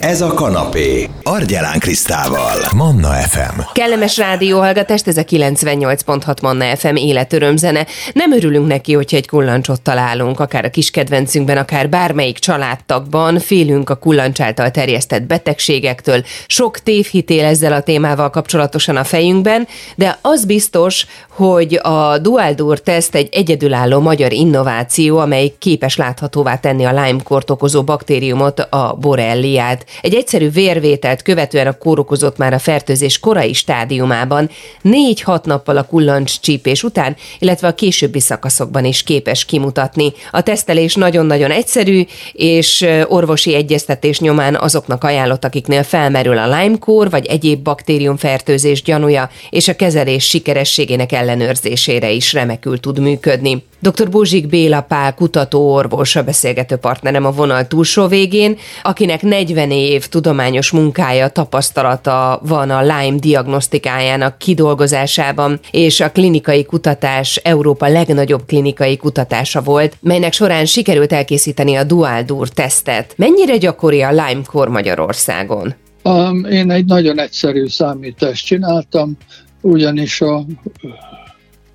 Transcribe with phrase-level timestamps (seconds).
[0.00, 1.08] Ez a kanapé.
[1.22, 2.56] Argyelán Krisztával.
[2.76, 3.60] Manna FM.
[3.72, 7.86] Kellemes rádióhallgatást, ez a 98.6 Manna FM életörömzene.
[8.12, 13.38] Nem örülünk neki, hogyha egy kullancsot találunk, akár a kis kedvencünkben, akár bármelyik családtagban.
[13.38, 16.24] Félünk a kullancs által terjesztett betegségektől.
[16.46, 23.14] Sok tévhitél ezzel a témával kapcsolatosan a fejünkben, de az biztos, hogy a Dualdur teszt
[23.14, 29.88] egy egyedülálló magyar innováció, amely képes láthatóvá tenni a Lyme-kort okozó baktériumot, a borelliát.
[30.00, 34.50] Egy egyszerű vérvételt követően a kór okozott már a fertőzés korai stádiumában,
[34.84, 40.12] 4-6 nappal a kullancs csípés után, illetve a későbbi szakaszokban is képes kimutatni.
[40.30, 47.26] A tesztelés nagyon-nagyon egyszerű, és orvosi egyeztetés nyomán azoknak ajánlott, akiknél felmerül a Lyme-kór vagy
[47.26, 53.68] egyéb baktériumfertőzés gyanúja, és a kezelés sikerességének ellenőrzésére is remekül tud működni.
[53.82, 54.10] Dr.
[54.10, 60.70] Bozsik Béla Pál kutatóorvos a beszélgető partnerem a vonal túlsó végén, akinek 40 év tudományos
[60.70, 69.62] munkája, tapasztalata van a Lyme diagnosztikájának kidolgozásában, és a klinikai kutatás Európa legnagyobb klinikai kutatása
[69.62, 73.14] volt, melynek során sikerült elkészíteni a Dual Dur tesztet.
[73.16, 75.74] Mennyire gyakori a Lyme-kor Magyarországon?
[76.02, 79.16] Um, én egy nagyon egyszerű számítást csináltam,
[79.60, 80.44] ugyanis a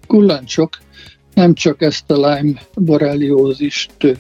[0.08, 0.70] kullancsok
[1.36, 4.18] nem csak ezt a Lyme borreliózist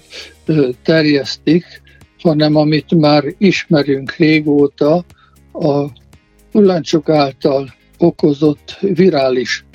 [0.83, 1.81] terjesztik,
[2.21, 5.05] hanem amit már ismerünk régóta,
[5.53, 5.85] a
[6.51, 9.65] kullancsok által okozott virális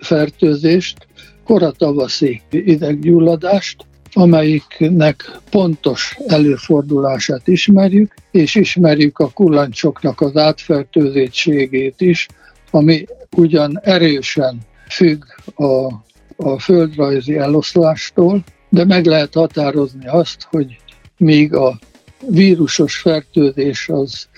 [0.00, 1.06] fertőzést,
[1.44, 12.28] koratavaszi ideggyulladást, amelyiknek pontos előfordulását ismerjük, és ismerjük a kullancsoknak az átfertőzétségét is,
[12.70, 13.04] ami
[13.36, 15.24] ugyan erősen függ
[15.56, 15.92] a,
[16.36, 20.76] a földrajzi eloszlástól, de meg lehet határozni azt, hogy
[21.16, 21.78] míg a
[22.28, 24.28] vírusos fertőzés az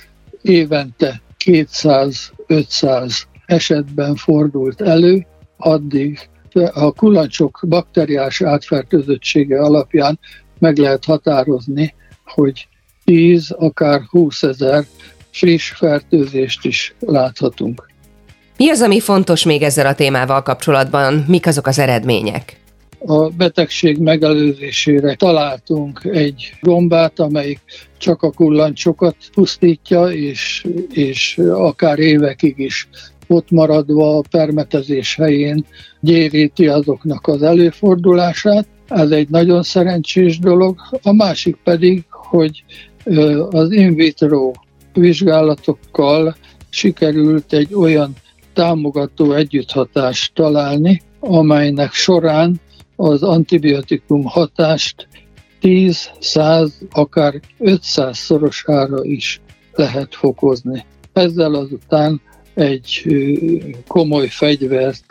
[0.42, 6.28] évente 200-500 esetben fordult elő, addig
[6.72, 10.18] a kulancsok bakteriás átfertőzöttsége alapján
[10.58, 11.94] meg lehet határozni,
[12.24, 12.68] hogy
[13.04, 14.84] 10, akár 20 ezer
[15.30, 17.90] friss fertőzést is láthatunk.
[18.56, 21.24] Mi az, ami fontos még ezzel a témával kapcsolatban?
[21.28, 22.56] Mik azok az eredmények?
[23.06, 27.60] a betegség megelőzésére találtunk egy gombát, amelyik
[27.98, 32.88] csak a kullancsokat pusztítja, és, és akár évekig is
[33.26, 35.64] ott maradva a permetezés helyén
[36.00, 38.66] gyéríti azoknak az előfordulását.
[38.88, 40.80] Ez egy nagyon szerencsés dolog.
[41.02, 42.64] A másik pedig, hogy
[43.50, 44.50] az in vitro
[44.92, 46.36] vizsgálatokkal
[46.68, 48.14] sikerült egy olyan
[48.56, 52.60] támogató együtthatást találni, amelynek során
[52.96, 55.08] az antibiotikum hatást
[55.60, 59.40] 10, 100, akár 500 szorosára is
[59.72, 60.84] lehet fokozni.
[61.12, 62.20] Ezzel azután
[62.54, 63.06] egy
[63.86, 65.04] komoly fegyvert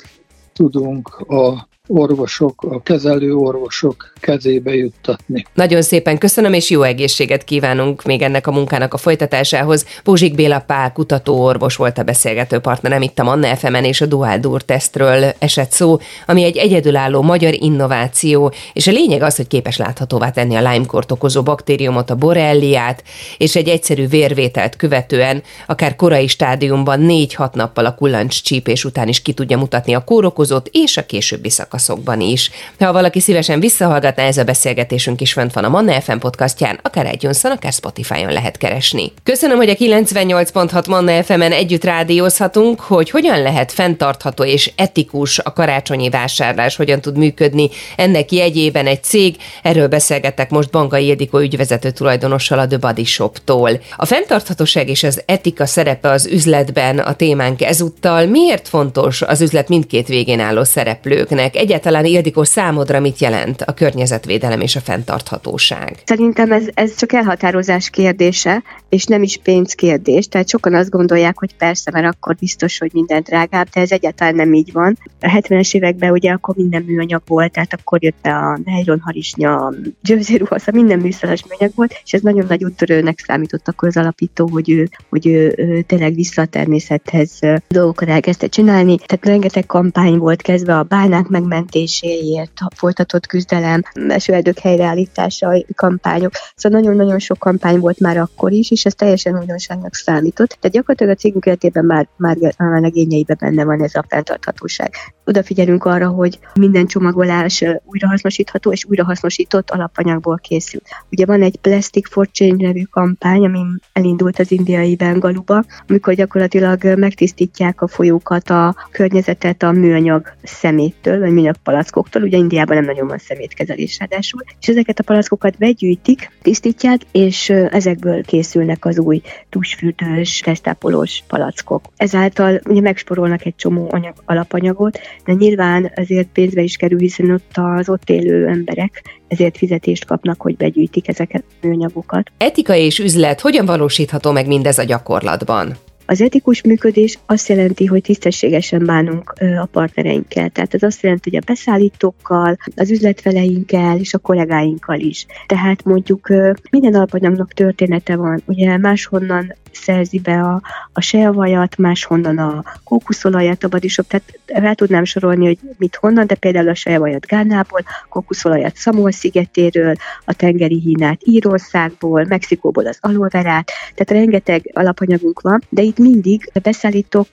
[0.54, 5.46] tudunk a orvosok, a kezelő orvosok kezébe juttatni.
[5.53, 9.85] Nagyon szépen köszönöm, és jó egészséget kívánunk még ennek a munkának a folytatásához.
[10.03, 14.38] Buzsik Béla Pál kutatóorvos volt a beszélgető partnerem itt a Manna fm és a Dual
[14.38, 19.78] Dur tesztről esett szó, ami egy egyedülálló magyar innováció, és a lényeg az, hogy képes
[19.78, 23.03] láthatóvá tenni a Lyme-kort okozó baktériumot, a borelliát,
[23.38, 29.22] és egy egyszerű vérvételt követően, akár korai stádiumban 4-6 nappal a kullancs csípés után is
[29.22, 32.52] ki tudja mutatni a kórokozót és a későbbi szakaszokban is.
[32.80, 37.13] Ha valaki szívesen visszahallgatná, ez a beszélgetésünk is fönt van a Manna FM podcastján, akár
[37.13, 39.12] itunes akár Spotify-on lehet keresni.
[39.24, 45.53] Köszönöm, hogy a 98.6 Manna FM-en együtt rádiózhatunk, hogy hogyan lehet fenntartható és etikus a
[45.53, 49.35] karácsonyi vásárlás, hogyan tud működni ennek jegyében egy cég.
[49.62, 53.69] Erről beszélgettek most Bangai Ildikó ügyvezető tulajdonossal a The Body Shop-tól.
[53.96, 58.25] A fenntarthatóság és az etika szerepe az üzletben a témánk ezúttal.
[58.25, 61.56] Miért fontos az üzlet mindkét végén álló szereplőknek?
[61.66, 66.02] Egyáltalán Ildikó számodra mit jelent a környezet környezetvédelem és a fenntarthatóság?
[66.06, 70.28] Szerintem ez, ez csak elhatározás kérdése, és nem is pénzkérdés.
[70.28, 74.35] Tehát sokan azt gondolják, hogy persze, mert akkor biztos, hogy minden drágább, de ez egyáltalán
[74.35, 74.97] nem így van.
[75.22, 79.73] A 70-es években ugye akkor minden műanyag volt, tehát akkor jött be a nylon harisnya,
[80.02, 84.90] győzőruhasz, minden műszalas műanyag volt, és ez nagyon nagy úttörőnek számított a közalapító, hogy ő,
[85.09, 88.97] hogy ő, ő tényleg vissza a természethez dolgokat elkezdte csinálni.
[89.06, 96.31] Tehát rengeteg kampány volt kezdve a bálnák meg megmentéséért folytatott küzdelem, esőerdők helyreállítása, kampányok.
[96.55, 100.57] Szóval nagyon-nagyon sok kampány volt már akkor is, és ez teljesen újdonságnak számított.
[100.59, 104.91] Tehát gyakorlatilag a cégünk életében már, már a legényeiben benne van ez a fenntarthatóság.
[105.25, 110.81] Odafigyelünk arra, hogy minden csomagolás újrahasznosítható és újrahasznosított alapanyagból készül.
[111.11, 113.59] Ugye van egy Plastic for Change nevű kampány, ami
[113.93, 121.31] elindult az indiai Bengaluba, amikor gyakorlatilag megtisztítják a folyókat, a környezetet a műanyag szeméttől, vagy
[121.46, 122.22] műanyag palackoktól.
[122.22, 124.44] Ugye Indiában nem nagyon van szemétkezelés ráadásul.
[124.62, 131.82] És ezeket a palackokat begyűjtik, tisztítják, és ezekből készülnek az új tusfürdős, tesztápolós palackok.
[131.97, 137.52] Ezáltal ugye megsporolnak egy csomó anyag, alapanyagot, de nyilván azért pénzbe is kerül, hiszen ott
[137.53, 142.32] az ott élő emberek ezért fizetést kapnak, hogy begyűjtik ezeket a műanyagokat.
[142.38, 145.76] Etika és üzlet hogyan valósítható meg mindez a gyakorlatban?
[146.05, 150.49] Az etikus működés azt jelenti, hogy tisztességesen bánunk a partnereinkkel.
[150.49, 155.25] Tehát ez azt jelenti, hogy a beszállítókkal, az üzletfeleinkkel és a kollégáinkkal is.
[155.46, 156.28] Tehát mondjuk
[156.69, 158.41] minden alapanyagnak története van.
[158.46, 160.61] Ugye máshonnan szerzi be a,
[160.93, 166.35] a sejavajat, máshonnan a kókuszolajat, a badisok, tehát el tudnám sorolni, hogy mit honnan, de
[166.35, 174.23] például a sejavajat Gánából, kókuszolajat Szamol szigetéről, a tengeri hínát Írországból, Mexikóból az aloverát, tehát
[174.23, 177.28] rengeteg alapanyagunk van, de itt mindig a beszállítók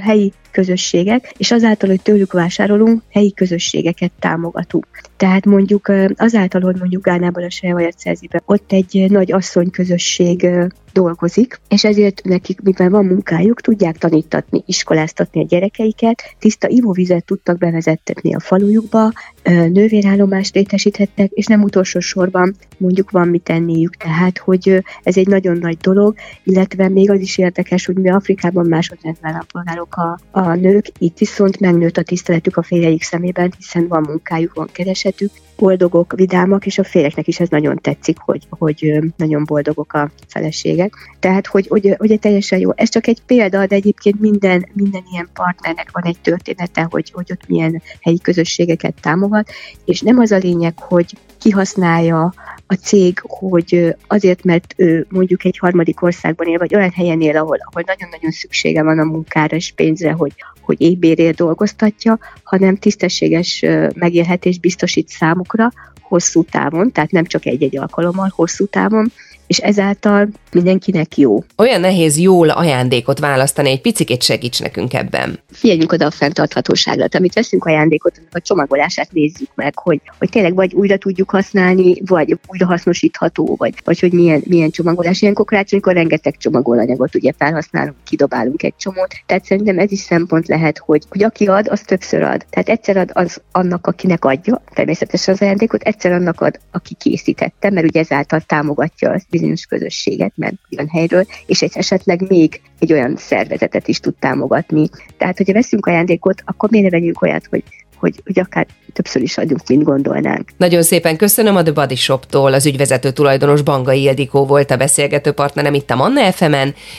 [0.00, 4.86] helyi közösségek, és azáltal, hogy tőlük vásárolunk, helyi közösségeket támogatunk.
[5.16, 10.48] Tehát mondjuk azáltal, hogy mondjuk Gánából a Sejvajat szerzi be, ott egy nagy asszonyközösség
[10.92, 17.58] dolgozik, és ezért nekik, mivel van munkájuk, tudják tanítatni, iskoláztatni a gyerekeiket, tiszta ivóvizet tudtak
[17.58, 19.12] bevezettetni a falujukba,
[19.44, 23.96] nővérállomást létesíthettek, és nem utolsó sorban mondjuk van mit tenniük.
[23.96, 26.14] Tehát, hogy ez egy nagyon nagy dolog,
[26.44, 31.60] illetve még az is érdekes, hogy mi Afrikában másodrendben állampolgárok a, a nők, itt viszont
[31.60, 36.84] megnőtt a tiszteletük a férjeik szemében, hiszen van munkájuk, van keresetük, boldogok, vidámak, és a
[36.84, 40.94] férjeknek is ez nagyon tetszik, hogy, hogy nagyon boldogok a feleségek.
[41.18, 42.70] Tehát, hogy, hogy, hogy teljesen jó.
[42.74, 47.26] Ez csak egy példa, de egyébként minden, minden ilyen partnernek van egy története, hogy, hogy
[47.32, 49.50] ott milyen helyi közösségeket támogat,
[49.84, 52.34] és nem az a lényeg, hogy kihasználja
[52.72, 57.36] a cég, hogy azért, mert ő mondjuk egy harmadik országban él, vagy olyan helyen él,
[57.36, 63.64] ahol, ahol nagyon-nagyon szüksége van a munkára és pénzre, hogy, hogy égbérért dolgoztatja, hanem tisztességes
[63.94, 69.12] megélhetés biztosít számukra hosszú távon, tehát nem csak egy-egy alkalommal, hosszú távon,
[69.52, 71.44] és ezáltal mindenkinek jó.
[71.56, 75.38] Olyan nehéz jól ajándékot választani, egy picit segíts nekünk ebben.
[75.50, 77.06] Figyeljünk oda a fenntarthatóságra.
[77.16, 82.38] Amit veszünk ajándékot, a csomagolását nézzük meg, hogy, hogy tényleg vagy újra tudjuk használni, vagy
[82.46, 85.22] újra hasznosítható, vagy, vagy hogy milyen, milyen csomagolás.
[85.22, 89.14] Ilyenkor karácsonykor rengeteg csomagolanyagot ugye felhasználunk, kidobálunk egy csomót.
[89.26, 92.44] Tehát szerintem ez is szempont lehet, hogy, hogy aki ad, az többször ad.
[92.50, 97.70] Tehát egyszer ad az annak, akinek adja, természetesen az ajándékot, egyszer annak ad, aki készítette,
[97.70, 102.92] mert ugye ezáltal támogatja az bizonyos közösséget, mert olyan helyről, és egy esetleg még egy
[102.92, 104.88] olyan szervezetet is tud támogatni.
[105.16, 107.62] Tehát, hogyha veszünk ajándékot, akkor miért ne vegyünk olyat, hogy
[108.02, 110.48] hogy, hogy akár többször is adjunk, mint gondolnánk.
[110.56, 115.32] Nagyon szépen köszönöm a The Body Shop-tól, az ügyvezető tulajdonos Bangai Ildikó volt a beszélgető
[115.32, 116.54] partnerem itt a Manna fm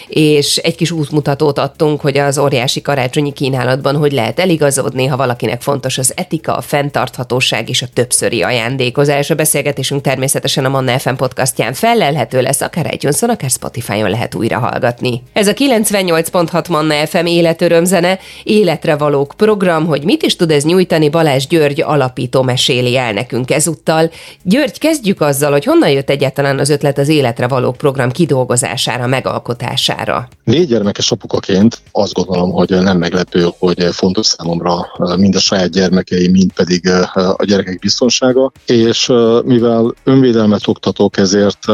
[0.08, 5.62] és egy kis útmutatót adtunk, hogy az óriási karácsonyi kínálatban hogy lehet eligazodni, ha valakinek
[5.62, 9.30] fontos az etika, a fenntarthatóság és a többszöri ajándékozás.
[9.30, 14.60] A beszélgetésünk természetesen a Manna FM podcastján felelhető lesz, akár itunes akár Spotify-on lehet újra
[14.60, 15.22] hallgatni.
[15.34, 20.92] Ez a 98.6 Manna FM életörömzene, életre valók program, hogy mit is tud ez nyújtani,
[20.94, 24.12] Itteni Balázs György alapító meséli el nekünk ezúttal.
[24.44, 30.28] György, kezdjük azzal, hogy honnan jött egyáltalán az ötlet az Életre való program kidolgozására, megalkotására?
[30.44, 36.28] Négy gyermekes apukaként azt gondolom, hogy nem meglepő, hogy fontos számomra mind a saját gyermekei,
[36.28, 39.12] mind pedig a gyerekek biztonsága, és
[39.44, 41.66] mivel önvédelmet oktatok, ezért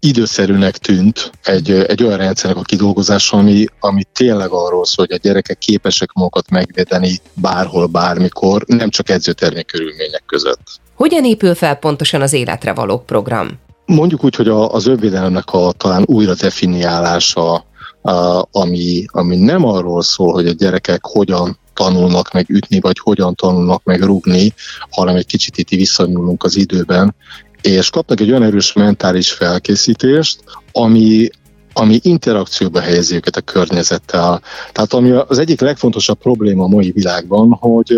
[0.00, 5.28] időszerűnek tűnt egy, egy olyan rendszernek a kidolgozása, ami, ami tényleg arról szól, hogy a
[5.28, 10.80] gyerekek képesek magukat megvédeni bárhol, bármikor, nem csak edzőtermi körülmények között.
[10.94, 13.48] Hogyan épül fel pontosan az életre való program?
[13.86, 17.64] Mondjuk úgy, hogy a, az önvédelemnek a talán újra definiálása,
[18.02, 23.34] a, ami, ami nem arról szól, hogy a gyerekek hogyan tanulnak meg ütni, vagy hogyan
[23.34, 24.54] tanulnak meg rúgni,
[24.90, 27.14] hanem egy kicsit itt visszanyúlunk az időben,
[27.66, 30.40] és kapnak egy olyan erős mentális felkészítést,
[30.72, 31.28] ami,
[31.72, 34.42] ami interakcióba helyezi őket a környezettel.
[34.72, 37.96] Tehát ami az egyik legfontosabb probléma a mai világban, hogy,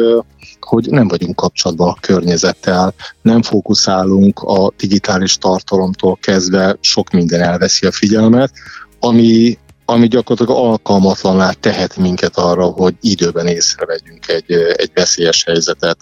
[0.60, 7.86] hogy nem vagyunk kapcsolatban a környezettel, nem fókuszálunk a digitális tartalomtól kezdve, sok minden elveszi
[7.86, 8.52] a figyelmet,
[9.00, 9.58] ami
[9.90, 15.96] ami gyakorlatilag alkalmatlaná tehet minket arra, hogy időben észrevegyünk egy, egy veszélyes helyzetet,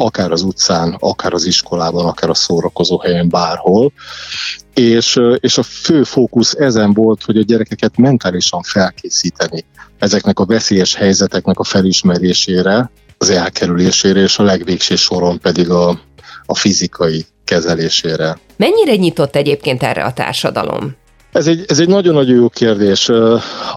[0.00, 3.92] akár az utcán, akár az iskolában, akár a szórakozó helyen, bárhol.
[4.74, 9.64] És, és a fő fókusz ezen volt, hogy a gyerekeket mentálisan felkészíteni
[9.98, 16.00] ezeknek a veszélyes helyzeteknek a felismerésére, az elkerülésére, és a legvégső soron pedig a,
[16.46, 18.38] a fizikai kezelésére.
[18.56, 20.96] Mennyire nyitott egyébként erre a társadalom?
[21.32, 23.10] Ez egy, ez egy nagyon-nagyon jó kérdés.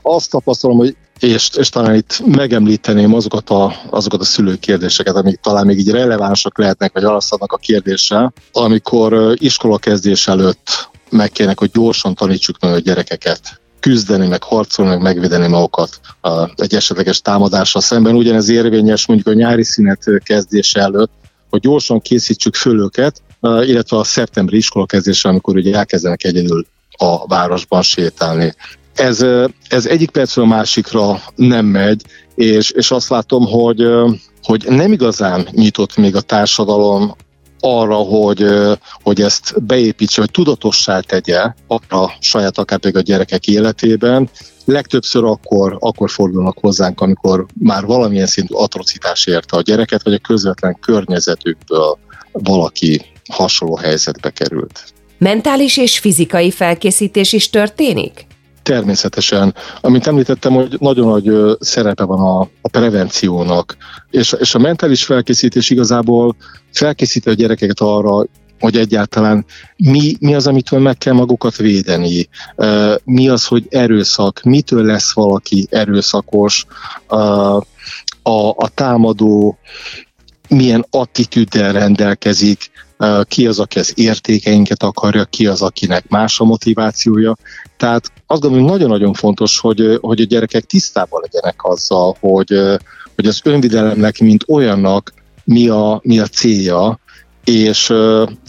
[0.01, 5.39] Azt tapasztalom, hogy és, és talán itt megemlíteném azokat a, azokat a szülői kérdéseket, amik
[5.39, 11.71] talán még így relevánsak lehetnek, vagy alasztanak a kérdéssel, amikor iskola kezdés előtt megkérnek, hogy
[11.73, 15.99] gyorsan tanítsuk meg a gyerekeket küzdeni, meg harcolni, meg megvédeni magukat
[16.55, 18.15] egy esetleges támadással szemben.
[18.15, 21.11] Ugyanez érvényes mondjuk a nyári szünet kezdése előtt,
[21.49, 26.65] hogy gyorsan készítsük föl őket, illetve a szeptemberi iskola kezdése, amikor ugye elkezdenek egyedül
[26.97, 28.53] a városban sétálni.
[28.95, 29.25] Ez,
[29.67, 32.01] ez egyik percről másikra nem megy,
[32.35, 33.87] és, és azt látom, hogy,
[34.43, 37.15] hogy nem igazán nyitott még a társadalom
[37.59, 38.45] arra, hogy,
[39.03, 41.53] hogy ezt beépítse, hogy tudatossá tegye
[41.89, 44.29] a saját akár a gyerekek életében.
[44.65, 50.27] Legtöbbször akkor, akkor fordulnak hozzánk, amikor már valamilyen szintű atrocitás érte a gyereket, vagy a
[50.27, 51.97] közvetlen környezetükből
[52.31, 54.93] valaki hasonló helyzetbe került.
[55.17, 58.25] Mentális és fizikai felkészítés is történik?
[58.63, 59.55] Természetesen.
[59.81, 63.77] Amint említettem, hogy nagyon nagy szerepe van a, a prevenciónak,
[64.09, 66.35] és, és a mentális felkészítés igazából
[66.71, 68.25] felkészíti a gyerekeket arra,
[68.59, 69.45] hogy egyáltalán
[69.77, 72.29] mi, mi az, amitől meg kell magukat védeni,
[73.03, 76.65] mi az, hogy erőszak, mitől lesz valaki erőszakos,
[78.23, 79.57] a, a támadó
[80.53, 82.71] milyen attitűddel rendelkezik,
[83.23, 87.35] ki az, aki az értékeinket akarja, ki az, akinek más a motivációja.
[87.77, 92.49] Tehát azt gondolom, hogy nagyon-nagyon fontos, hogy, hogy a gyerekek tisztában legyenek azzal, hogy,
[93.15, 96.99] hogy az önvidelemnek, mint olyannak mi a, mi a célja,
[97.43, 97.93] és,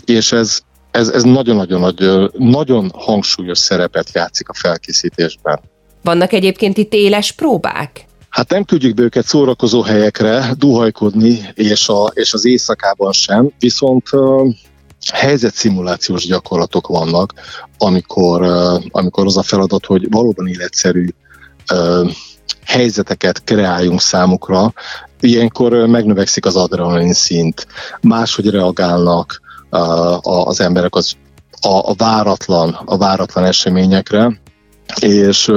[0.04, 5.60] és ez, ez, ez nagyon-nagyon nagy, nagyon hangsúlyos szerepet játszik a felkészítésben.
[6.02, 8.04] Vannak egyébként itt éles próbák?
[8.34, 14.08] Hát nem küldjük be őket szórakozó helyekre, duhajkodni, és, a, és az éjszakában sem, viszont
[15.12, 17.32] helyzetszimulációs gyakorlatok vannak,
[17.78, 18.42] amikor,
[18.90, 21.08] amikor az a feladat, hogy valóban életszerű
[22.64, 24.72] helyzeteket kreáljunk számukra,
[25.20, 27.66] ilyenkor megnövekszik az adrenalin szint,
[28.00, 29.40] máshogy reagálnak
[30.20, 31.12] az emberek az,
[31.60, 34.40] a, a váratlan, a váratlan eseményekre,
[35.00, 35.52] és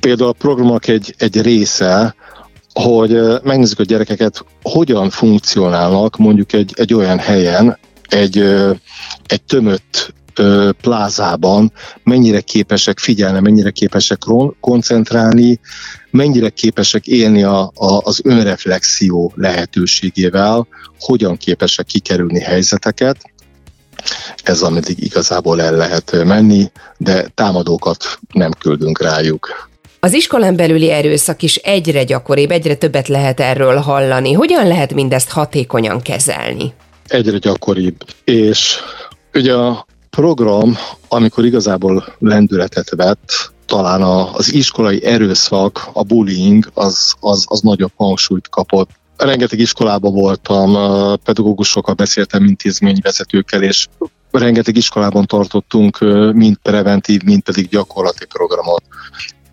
[0.00, 2.14] például a programok egy, egy része,
[2.72, 7.78] hogy megnézzük a gyerekeket, hogyan funkcionálnak mondjuk egy, egy olyan helyen,
[8.08, 8.38] egy,
[9.26, 10.14] egy tömött
[10.80, 14.18] plázában, mennyire képesek figyelni, mennyire képesek
[14.60, 15.60] koncentrálni,
[16.10, 20.66] mennyire képesek élni a, a, az önreflexió lehetőségével,
[20.98, 23.16] hogyan képesek kikerülni helyzeteket.
[24.42, 29.69] Ez ameddig igazából el lehet menni, de támadókat nem küldünk rájuk.
[30.02, 34.32] Az iskolán belüli erőszak is egyre gyakoribb, egyre többet lehet erről hallani.
[34.32, 36.72] Hogyan lehet mindezt hatékonyan kezelni?
[37.06, 38.78] Egyre gyakoribb, és
[39.34, 40.76] ugye a program,
[41.08, 48.48] amikor igazából lendületet vett, talán az iskolai erőszak, a bullying, az, az, az nagyobb hangsúlyt
[48.48, 48.90] kapott.
[49.16, 50.72] Rengeteg iskolában voltam,
[51.24, 53.86] pedagógusokkal beszéltem, intézményvezetőkkel, és
[54.30, 55.98] rengeteg iskolában tartottunk
[56.34, 58.82] mind preventív, mind pedig gyakorlati programot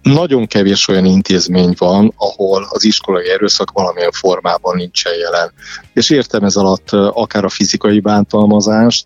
[0.07, 5.51] nagyon kevés olyan intézmény van, ahol az iskolai erőszak valamilyen formában nincsen jelen.
[5.93, 9.05] És értem ez alatt akár a fizikai bántalmazást,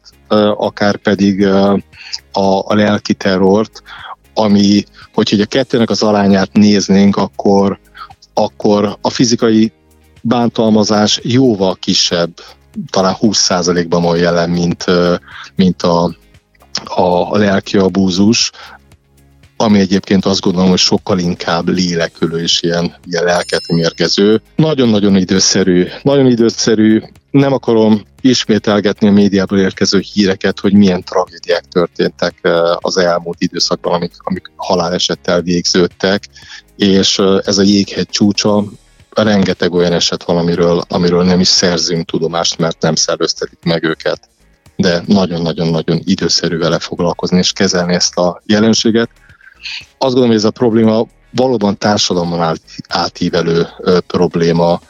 [0.57, 1.79] akár pedig a,
[2.63, 3.81] a lelki terrort,
[4.33, 7.79] ami, hogyha a kettőnek az arányát néznénk, akkor,
[8.33, 9.71] akkor a fizikai
[10.21, 12.31] bántalmazás jóval kisebb,
[12.89, 14.85] talán 20%-ban van jelen, mint,
[15.55, 16.15] mint a,
[16.83, 18.51] a lelki abúzus,
[19.61, 24.41] ami egyébként azt gondolom, hogy sokkal inkább lélekülő és ilyen, ilyen lelket mérgező.
[24.55, 27.01] Nagyon-nagyon időszerű, nagyon időszerű,
[27.31, 33.93] nem akarom ismételgetni a médiából érkező híreket, hogy milyen tragédiák történtek eh, az elmúlt időszakban,
[33.93, 36.23] amik, amik halálesettel végződtek,
[36.75, 38.63] és eh, ez a jéghegy csúcsa,
[39.13, 44.29] rengeteg olyan eset van, amiről, amiről nem is szerzünk tudomást, mert nem szerveztetik meg őket
[44.81, 49.09] de nagyon-nagyon-nagyon időszerű vele foglalkozni és kezelni ezt a jelenséget.
[49.97, 53.67] Azt gondolom, hogy ez a probléma valóban társadalomon átívelő
[54.07, 54.81] probléma,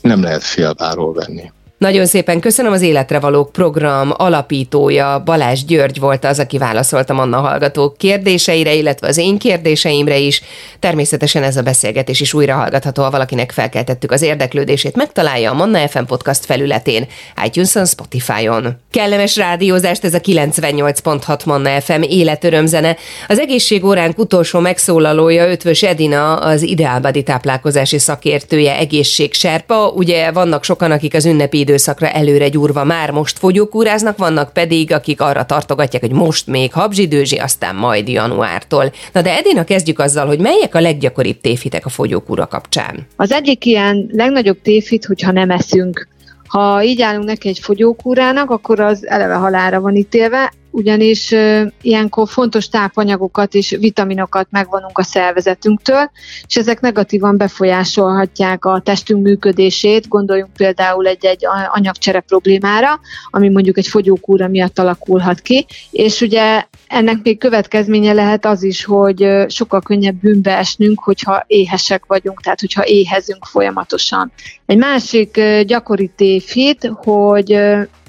[0.00, 1.52] nem lehet félváról venni.
[1.78, 7.40] Nagyon szépen köszönöm az Életre Valók program alapítója Balázs György volt az, aki válaszoltam Anna
[7.40, 10.42] hallgatók kérdéseire, illetve az én kérdéseimre is.
[10.78, 15.88] Természetesen ez a beszélgetés is újra hallgatható, ha valakinek felkeltettük az érdeklődését, megtalálja a Manna
[15.88, 17.06] FM podcast felületén,
[17.44, 18.76] iTunes-on, Spotify-on.
[18.90, 22.96] Kellemes rádiózást ez a 98.6 Manna FM életörömzene.
[23.28, 29.88] Az egészségóránk utolsó megszólalója Ötvös Edina, az ideálbadi táplálkozási szakértője, egészségserpa.
[29.94, 35.20] Ugye vannak sokan, akik az ünnepi időszakra előre gyúrva már most fogyókúráznak, vannak pedig, akik
[35.20, 38.92] arra tartogatják, hogy most még habzsidőzsi, aztán majd januártól.
[39.12, 43.06] Na de Edina kezdjük azzal, hogy melyek a leggyakoribb tévhitek a fogyókúra kapcsán?
[43.16, 46.08] Az egyik ilyen legnagyobb tévhit, hogyha nem eszünk.
[46.48, 51.34] Ha így állunk neki egy fogyókúrának, akkor az eleve halára van ítélve, ugyanis
[51.82, 56.10] ilyenkor fontos tápanyagokat és vitaminokat megvonunk a szervezetünktől,
[56.46, 60.08] és ezek negatívan befolyásolhatják a testünk működését.
[60.08, 67.22] Gondoljunk például egy-egy anyagcsere problémára, ami mondjuk egy fogyókúra miatt alakulhat ki, és ugye ennek
[67.22, 72.86] még következménye lehet az is, hogy sokkal könnyebb bűnbe esnünk, hogyha éhesek vagyunk, tehát hogyha
[72.86, 74.32] éhezünk folyamatosan.
[74.66, 77.58] Egy másik gyakori tévhit, hogy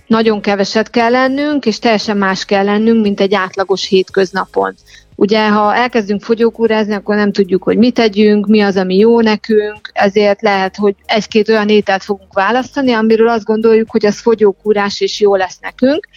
[0.08, 4.76] nagyon keveset kell lennünk, és teljesen más kell lennünk, mint egy átlagos hétköznapon.
[5.20, 9.90] Ugye, ha elkezdünk fogyókúrázni, akkor nem tudjuk, hogy mit tegyünk, mi az, ami jó nekünk,
[9.94, 15.20] ezért lehet, hogy egy-két olyan ételt fogunk választani, amiről azt gondoljuk, hogy az fogyókúrás és
[15.20, 16.08] jó lesz nekünk.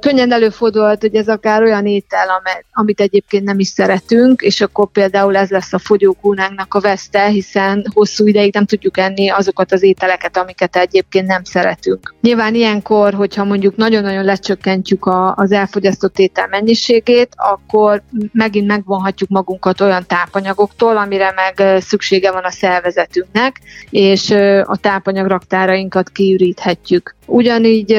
[0.00, 2.42] Könnyen előfordulhat, hogy ez akár olyan étel,
[2.72, 7.86] amit egyébként nem is szeretünk, és akkor például ez lesz a fogyókúránknak a veszte, hiszen
[7.94, 12.14] hosszú ideig nem tudjuk enni azokat az ételeket, amiket egyébként nem szeretünk.
[12.20, 20.06] Nyilván ilyenkor, hogyha mondjuk nagyon-nagyon lecsökkentjük az elfogyasztott étel mennyiségét, akkor megint megvonhatjuk magunkat olyan
[20.06, 23.60] tápanyagoktól, amire meg szüksége van a szervezetünknek,
[23.90, 24.30] és
[24.64, 27.14] a tápanyagraktárainkat kiüríthetjük.
[27.30, 27.98] Ugyanígy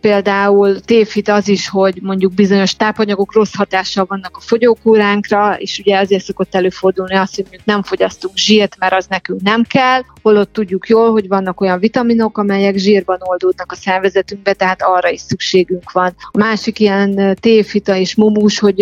[0.00, 5.96] például tévhit az is, hogy mondjuk bizonyos tápanyagok rossz hatással vannak a fogyókúránkra, és ugye
[5.96, 10.88] ezért szokott előfordulni az, hogy nem fogyasztunk zsírt, mert az nekünk nem kell, holott tudjuk
[10.88, 16.14] jól, hogy vannak olyan vitaminok, amelyek zsírban oldódnak a szervezetünkbe, tehát arra is szükségünk van.
[16.30, 18.76] A másik ilyen tévhita és mumus, hogy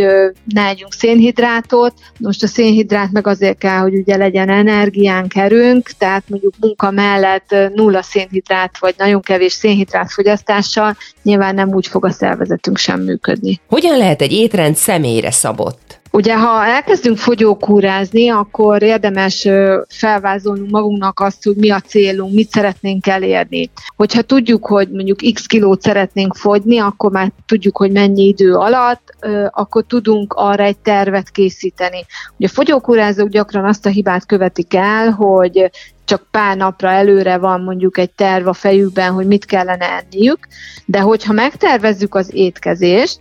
[0.44, 1.92] ne együnk szénhidrátot.
[2.18, 7.54] Most a szénhidrát meg azért kell, hogy ugye legyen energiánk, erőnk, tehát mondjuk munka mellett
[7.74, 13.00] nulla szénhidrát, vagy nagyon kevés szénhidrát szénhidrát fogyasztással nyilván nem úgy fog a szervezetünk sem
[13.00, 13.60] működni.
[13.68, 16.02] Hogyan lehet egy étrend személyre szabott?
[16.10, 19.48] Ugye, ha elkezdünk fogyókúrázni, akkor érdemes
[19.88, 23.70] felvázolnunk magunknak azt, hogy mi a célunk, mit szeretnénk elérni.
[23.96, 29.16] Hogyha tudjuk, hogy mondjuk x kilót szeretnénk fogyni, akkor már tudjuk, hogy mennyi idő alatt,
[29.50, 32.06] akkor tudunk arra egy tervet készíteni.
[32.36, 35.70] Ugye a fogyókúrázók gyakran azt a hibát követik el, hogy
[36.04, 40.38] csak pár napra előre van mondjuk egy terv a fejükben, hogy mit kellene enniük,
[40.86, 43.18] de hogyha megtervezzük az étkezést,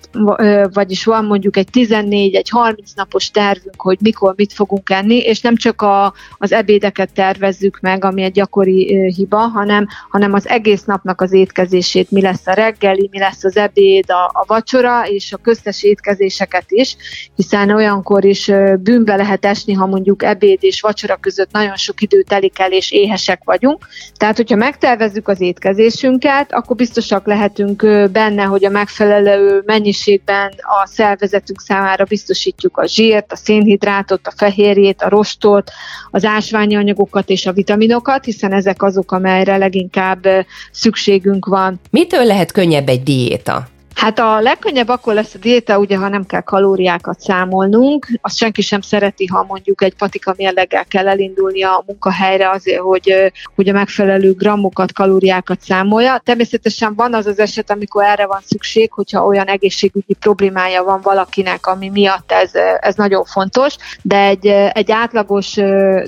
[0.73, 5.41] vagyis van mondjuk egy 14, egy 30 napos tervünk, hogy mikor mit fogunk enni, és
[5.41, 10.83] nem csak a, az ebédeket tervezzük meg, ami egy gyakori hiba, hanem, hanem az egész
[10.83, 15.33] napnak az étkezését, mi lesz a reggeli, mi lesz az ebéd, a, a vacsora, és
[15.33, 16.95] a köztes étkezéseket is,
[17.35, 22.21] hiszen olyankor is bűnbe lehet esni, ha mondjuk ebéd és vacsora között nagyon sok idő
[22.21, 23.87] telik el, és éhesek vagyunk.
[24.17, 31.61] Tehát, hogyha megtervezzük az étkezésünket, akkor biztosak lehetünk benne, hogy a megfelelő mennyiségben a szervezetünk
[31.61, 35.71] számára biztosítjuk a zsírt, a szénhidrátot, a fehérjét, a rostot,
[36.11, 40.27] az ásványi anyagokat és a vitaminokat, hiszen ezek azok, amelyre leginkább
[40.71, 41.79] szükségünk van.
[41.89, 43.71] Mitől lehet könnyebb egy diéta?
[43.95, 48.07] Hát a legkönnyebb akkor lesz a diéta, ugye, ha nem kell kalóriákat számolnunk.
[48.21, 53.31] Azt senki sem szereti, ha mondjuk egy patika mérleggel kell elindulnia a munkahelyre azért, hogy,
[53.55, 56.21] hogy a megfelelő gramokat, kalóriákat számolja.
[56.23, 61.67] Természetesen van az az eset, amikor erre van szükség, hogyha olyan egészségügyi problémája van valakinek,
[61.67, 65.53] ami miatt ez, ez nagyon fontos, de egy, egy átlagos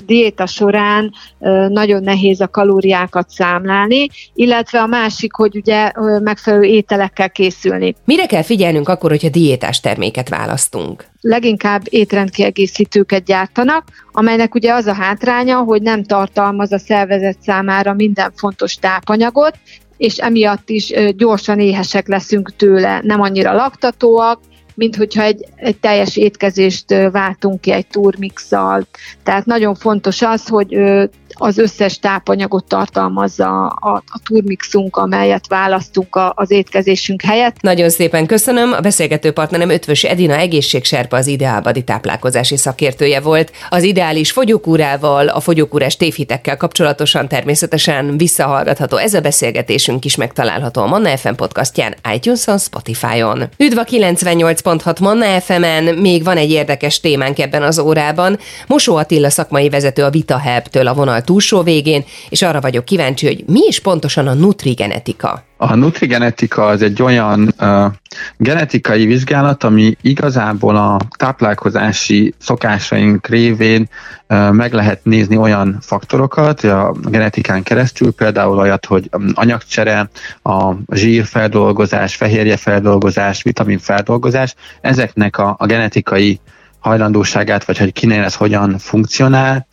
[0.06, 1.12] diéta során
[1.68, 7.30] nagyon nehéz a kalóriákat számlálni, illetve a másik, hogy ugye megfelelő ételekkel
[7.76, 7.94] készülni.
[8.04, 11.04] Mire kell figyelnünk akkor, hogyha diétás terméket választunk?
[11.20, 18.32] Leginkább étrendkiegészítőket gyártanak, amelynek ugye az a hátránya, hogy nem tartalmaz a szervezet számára minden
[18.36, 19.58] fontos tápanyagot,
[19.96, 24.40] és emiatt is gyorsan éhesek leszünk tőle, nem annyira laktatóak,
[24.74, 28.86] mint hogyha egy, egy teljes étkezést váltunk ki egy turmixal.
[29.22, 30.78] Tehát nagyon fontos az, hogy
[31.38, 37.60] az összes tápanyagot tartalmazza a, a turmixunk, amelyet választunk a, az étkezésünk helyett.
[37.60, 38.72] Nagyon szépen köszönöm.
[38.72, 43.52] A beszélgető partnerem Ötvös Edina egészségserpa az ideálbadi táplálkozási szakértője volt.
[43.68, 50.86] Az ideális fogyókúrával, a fogyókúrás tévhitekkel kapcsolatosan természetesen visszahallgatható ez a beszélgetésünk is megtalálható a
[50.86, 53.48] Manna FM podcastján, iTunes-on, Spotify-on.
[53.58, 58.38] Üdv a 98.6 Manna FM-en, még van egy érdekes témánk ebben az órában.
[58.66, 63.44] Mosó Attila szakmai vezető a VitaHelp-től a vonal túlsó végén, és arra vagyok kíváncsi, hogy
[63.46, 65.44] mi is pontosan a nutrigenetika.
[65.58, 67.84] A nutrigenetika az egy olyan uh,
[68.36, 73.88] genetikai vizsgálat, ami igazából a táplálkozási szokásaink révén
[74.28, 80.10] uh, meg lehet nézni olyan faktorokat a genetikán keresztül, például olyat, hogy anyagcsere,
[80.42, 86.40] a zsírfeldolgozás, fehérjefeldolgozás, vitaminfeldolgozás, ezeknek a, a genetikai
[86.78, 89.66] hajlandóságát, vagy hogy kinél ez hogyan funkcionál,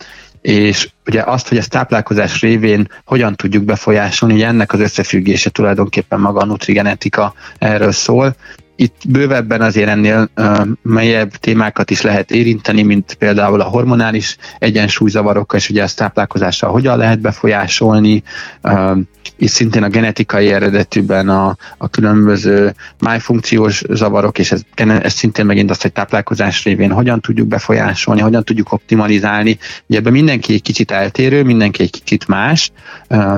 [0.43, 6.19] és ugye azt, hogy ezt táplálkozás révén hogyan tudjuk befolyásolni, ugye ennek az összefüggése tulajdonképpen
[6.19, 8.35] maga a nutrigenetika erről szól.
[8.75, 15.59] Itt bővebben azért ennél uh, mélyebb témákat is lehet érinteni, mint például a hormonális egyensúlyzavarokkal,
[15.59, 18.23] és ugye ezt táplálkozással hogyan lehet befolyásolni,
[18.63, 18.97] uh,
[19.37, 25.69] és szintén a genetikai eredetűben a, a különböző májfunkciós zavarok, és ez, ez szintén megint
[25.69, 29.57] azt, hogy táplálkozás révén hogyan tudjuk befolyásolni, hogyan tudjuk optimalizálni.
[29.87, 32.71] Ugye ebben mindenki egy kicsit eltérő, mindenki egy kicsit más,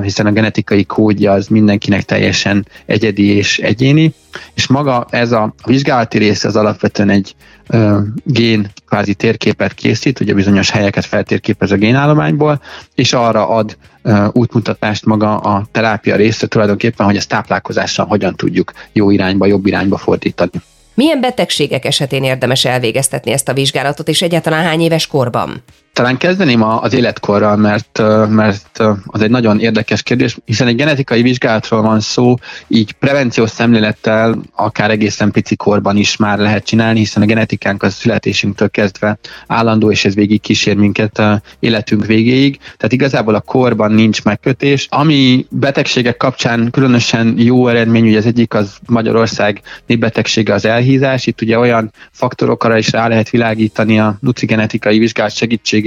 [0.02, 4.14] hiszen a genetikai kódja az mindenkinek teljesen egyedi és egyéni,
[4.54, 7.34] és maga ez a vizsgálati rész az alapvetően egy
[7.68, 12.60] ö, gén kvázi térképet készít, ugye bizonyos helyeket feltérképez a génállományból,
[12.94, 18.72] és arra ad ö, útmutatást maga a terápia része tulajdonképpen, hogy ezt táplálkozással hogyan tudjuk
[18.92, 20.50] jó irányba, jobb irányba fordítani.
[20.94, 25.62] Milyen betegségek esetén érdemes elvégeztetni ezt a vizsgálatot, és egyáltalán hány éves korban?
[25.96, 31.82] Talán kezdeném az életkorral, mert, mert az egy nagyon érdekes kérdés, hiszen egy genetikai vizsgálatról
[31.82, 32.34] van szó,
[32.68, 37.94] így prevenciós szemlélettel akár egészen pici korban is már lehet csinálni, hiszen a genetikánk az
[37.94, 41.22] születésünktől kezdve állandó, és ez végig kísér minket
[41.58, 42.58] életünk végéig.
[42.58, 44.86] Tehát igazából a korban nincs megkötés.
[44.90, 51.26] Ami betegségek kapcsán különösen jó eredmény, ugye az egyik az Magyarország népbetegsége az elhízás.
[51.26, 55.32] Itt ugye olyan faktorokra is rá lehet világítani a nutrigenetikai vizsgálat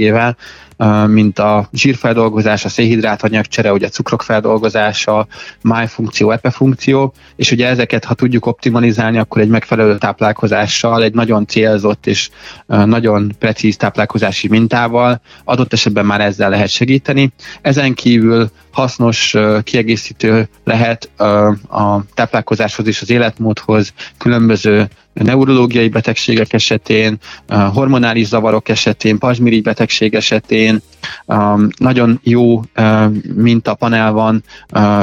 [0.00, 0.36] segítségével,
[1.06, 5.26] mint a zsírfeldolgozás, a szénhidrát anyagcsere, ugye a cukrok feldolgozása,
[5.62, 12.06] májfunkció, epefunkció, és ugye ezeket, ha tudjuk optimalizálni, akkor egy megfelelő táplálkozással, egy nagyon célzott
[12.06, 12.30] és
[12.66, 17.32] nagyon precíz táplálkozási mintával adott esetben már ezzel lehet segíteni.
[17.62, 21.10] Ezen kívül hasznos kiegészítő lehet
[21.70, 30.69] a táplálkozáshoz és az életmódhoz különböző neurológiai betegségek esetén, hormonális zavarok esetén, pazsmirigy betegség esetén,
[31.78, 32.60] nagyon jó
[33.34, 34.44] mintapanel van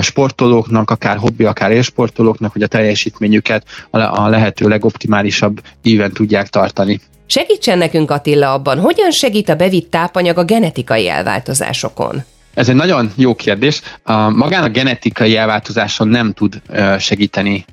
[0.02, 7.02] sportolóknak, akár hobbi, akár élsportolóknak, hogy a teljesítményüket a lehető legoptimálisabb íven tudják tartani.
[7.26, 12.24] Segítsen nekünk Attila abban, hogyan segít a bevitt tápanyag a genetikai elváltozásokon?
[12.58, 13.82] Ez egy nagyon jó kérdés.
[14.30, 16.62] Magán a genetikai elváltozáson nem tud
[17.00, 17.66] segíteni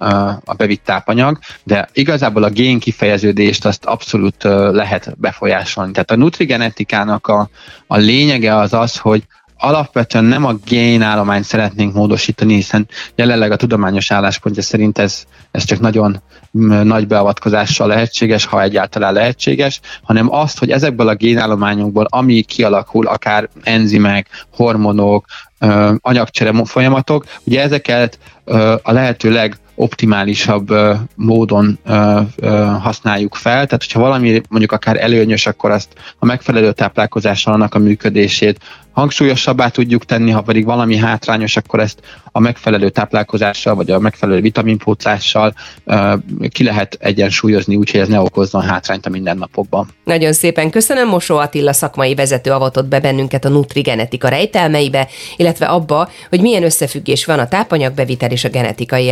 [0.44, 4.42] a bevitt tápanyag, de igazából a gén kifejeződést azt abszolút
[4.72, 5.92] lehet befolyásolni.
[5.92, 7.48] Tehát a nutrigenetikának a,
[7.86, 9.22] a lényege az az, hogy
[9.58, 15.80] alapvetően nem a génállományt szeretnénk módosítani, hiszen jelenleg a tudományos álláspontja szerint ez, ez csak
[15.80, 16.22] nagyon
[16.82, 23.48] nagy beavatkozással lehetséges, ha egyáltalán lehetséges, hanem azt, hogy ezekből a génállományokból, ami kialakul, akár
[23.62, 25.26] enzimek, hormonok,
[26.00, 28.18] anyagcsere folyamatok, ugye ezeket
[28.82, 30.68] a lehető leg optimálisabb
[31.14, 31.78] módon
[32.80, 33.52] használjuk fel.
[33.52, 38.60] Tehát, hogyha valami mondjuk akár előnyös, akkor azt a megfelelő táplálkozással annak a működését
[38.92, 42.00] hangsúlyosabbá tudjuk tenni, ha pedig valami hátrányos, akkor ezt
[42.32, 45.54] a megfelelő táplálkozással, vagy a megfelelő vitaminpótlással
[46.48, 49.88] ki lehet egyensúlyozni, úgyhogy ez ne okozzon hátrányt a mindennapokban.
[50.04, 56.08] Nagyon szépen köszönöm, Mosó Attila szakmai vezető avatott be bennünket a nutrigenetika rejtelmeibe, illetve abba,
[56.28, 59.10] hogy milyen összefüggés van a tápanyagbevitel és a genetikai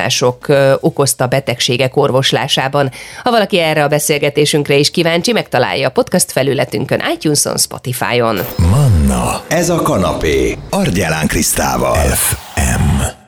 [0.00, 0.46] elváltozások
[0.80, 2.90] okozta betegségek orvoslásában.
[3.22, 8.38] Ha valaki erre a beszélgetésünkre is kíváncsi, megtalálja a podcast felületünkön, iTunes-on, Spotify-on.
[8.56, 12.06] Manna, ez a kanapé, Argyelán Krisztával.
[12.06, 13.19] FM.